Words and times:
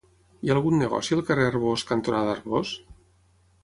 Hi 0.45 0.49
ha 0.49 0.55
algun 0.55 0.81
negoci 0.83 1.19
al 1.19 1.23
carrer 1.29 1.47
Arbós 1.51 1.87
cantonada 1.93 2.37
Arbós? 2.39 2.77